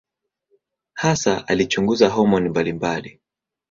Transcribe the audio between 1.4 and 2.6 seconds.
alichunguza homoni